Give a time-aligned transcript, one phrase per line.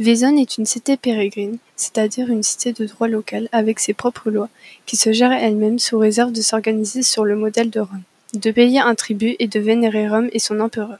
[0.00, 4.48] Vaison est une cité pérégrine, c'est-à-dire une cité de droit local avec ses propres lois,
[4.86, 8.02] qui se gère elle-même sous réserve de s'organiser sur le modèle de Rome,
[8.32, 10.98] de payer un tribut et de vénérer Rome et son empereur.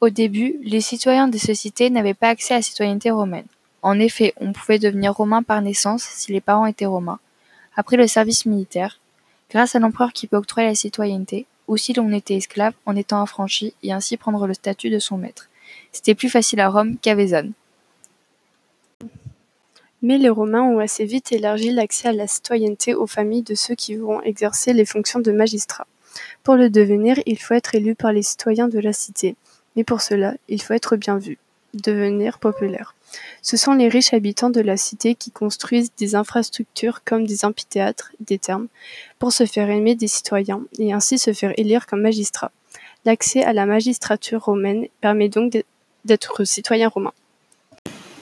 [0.00, 3.46] Au début, les citoyens de ces cités n'avaient pas accès à la citoyenneté romaine.
[3.82, 7.20] En effet, on pouvait devenir romain par naissance si les parents étaient romains,
[7.76, 8.98] après le service militaire,
[9.50, 13.22] grâce à l'empereur qui peut octroyer la citoyenneté, ou si l'on était esclave en étant
[13.22, 15.48] affranchi et ainsi prendre le statut de son maître.
[15.94, 17.52] C'était plus facile à Rome qu'à Vézone.
[20.02, 23.76] Mais les Romains ont assez vite élargi l'accès à la citoyenneté aux familles de ceux
[23.76, 25.86] qui vont exercer les fonctions de magistrats.
[26.42, 29.36] Pour le devenir, il faut être élu par les citoyens de la cité,
[29.76, 31.38] mais pour cela, il faut être bien vu,
[31.74, 32.96] devenir populaire.
[33.40, 38.10] Ce sont les riches habitants de la cité qui construisent des infrastructures comme des amphithéâtres,
[38.18, 38.66] des thermes,
[39.20, 42.50] pour se faire aimer des citoyens et ainsi se faire élire comme magistrats.
[43.04, 45.52] L'accès à la magistrature romaine permet donc
[46.04, 47.12] d'être citoyen romain.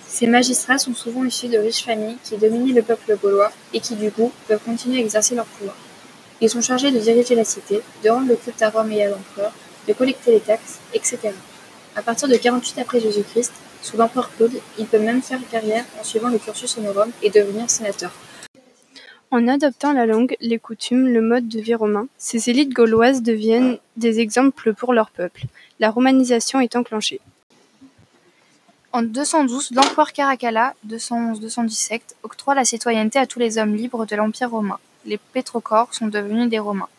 [0.06, 3.97] Ces magistrats sont souvent issus de riches familles qui dominaient le peuple gaulois et qui
[3.97, 5.77] du coup peuvent continuer à exercer leur pouvoir.
[6.41, 9.08] Ils sont chargés de diriger la cité, de rendre le culte à Rome et à
[9.08, 9.52] l'empereur,
[9.89, 11.30] de collecter les taxes, etc.
[11.97, 16.05] À partir de 48 après Jésus-Christ, sous l'empereur Claude, il peut même faire carrière en
[16.05, 18.12] suivant le cursus honorum et devenir sénateur.
[19.30, 23.78] En adoptant la langue, les coutumes, le mode de vie romain, ces élites gauloises deviennent
[23.96, 25.44] des exemples pour leur peuple.
[25.80, 27.20] La romanisation est enclenchée.
[28.95, 34.51] En 212, l'empereur Caracalla, 211-217, octroie la citoyenneté à tous les hommes libres de l'Empire
[34.51, 34.79] romain.
[35.07, 36.91] Les pétrochores sont devenus des Romains.